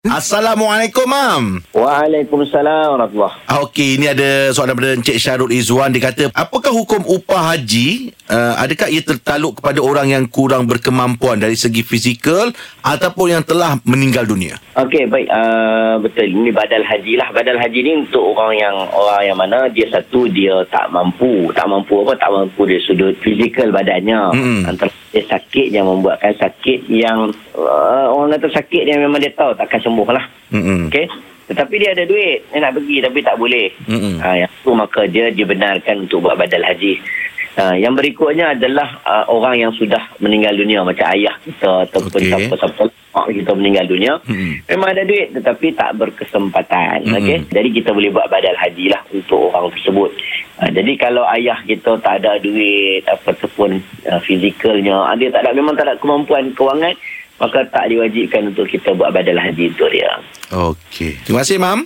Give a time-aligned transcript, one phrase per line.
[0.08, 1.60] Assalamualaikum, Mam.
[1.76, 5.92] Waalaikumsalam warahmatullahi Ah, Okey, ini ada soalan daripada Encik Syarul Izwan.
[5.92, 8.08] Dia kata, apakah hukum upah haji?
[8.24, 12.48] Uh, adakah ia tertaluk kepada orang yang kurang berkemampuan dari segi fizikal
[12.80, 14.56] ataupun yang telah meninggal dunia?
[14.72, 15.28] Okey, baik.
[15.28, 16.32] Uh, betul.
[16.32, 17.28] Ini badal haji lah.
[17.36, 21.52] Badal haji ni untuk orang yang orang yang mana dia satu dia tak mampu.
[21.52, 22.16] Tak mampu apa?
[22.16, 24.32] Tak mampu dari sudut fizikal badannya.
[24.32, 24.60] Mm-mm.
[24.64, 27.26] Antara dia sakit yang membuatkan sakit yang
[27.58, 30.22] uh, orang kata sakit yang memang dia tahu takkan sembuh lah.
[30.54, 30.86] Mm-mm.
[30.86, 31.10] Okey.
[31.50, 32.46] Tetapi dia ada duit.
[32.54, 33.66] Dia nak pergi tapi tak boleh.
[33.90, 34.22] Mm-mm.
[34.22, 37.02] Ha, yang tu maka dia dibenarkan untuk buat badal haji.
[37.58, 42.30] Ha, yang berikutnya adalah uh, orang yang sudah meninggal dunia macam ayah kita ataupun Okey.
[42.30, 44.12] siapa-siapa mak kita meninggal dunia.
[44.30, 44.70] Mm-mm.
[44.70, 47.10] Memang ada duit tetapi tak berkesempatan.
[47.10, 47.18] Mm-mm.
[47.26, 47.38] Okey.
[47.50, 50.14] Jadi kita boleh buat badal haji lah untuk orang tersebut.
[50.60, 55.56] Ha, jadi kalau ayah kita tak ada duit ataupun uh, fizikalnya, ah, dia tak ada
[55.56, 56.92] memang tak ada kemampuan kewangan,
[57.40, 60.20] maka tak diwajibkan untuk kita buat badal haji untuk dia.
[60.52, 61.16] Okey.
[61.24, 61.78] Terima kasih, Mam.